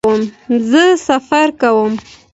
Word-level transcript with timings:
زه 0.69 0.83
سفر 1.07 1.47
کوم 1.61 1.91